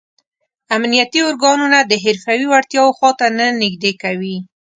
[0.75, 4.37] امنیتي ارګانونه د حرفوي وړتیاو خواته نه نږدې کوي.